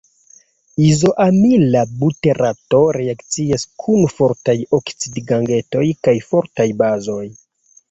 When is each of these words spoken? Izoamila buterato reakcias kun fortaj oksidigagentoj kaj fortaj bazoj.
Izoamila 0.85 1.83
buterato 1.99 2.79
reakcias 2.97 3.67
kun 3.85 4.09
fortaj 4.15 4.57
oksidigagentoj 4.81 5.87
kaj 6.09 6.19
fortaj 6.33 6.69
bazoj. 6.85 7.23